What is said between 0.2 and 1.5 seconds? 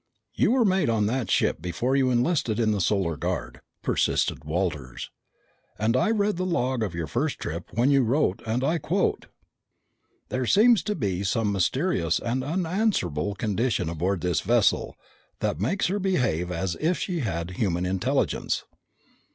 "You were mate on that